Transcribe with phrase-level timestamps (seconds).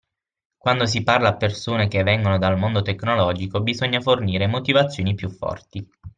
[0.57, 5.87] Quando si parla a persone che vengono dal mondo tecnologico bisogna fornire motivazioni più forti